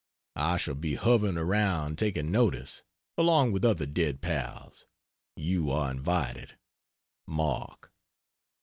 [0.41, 2.81] I shall be hovering around taking notice,
[3.19, 4.87] along with other dead pals.
[5.35, 6.57] You are invited.
[7.27, 7.91] MARK.